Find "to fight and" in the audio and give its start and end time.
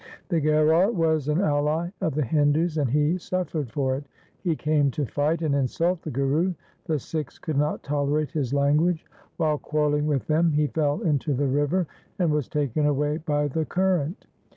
4.89-5.53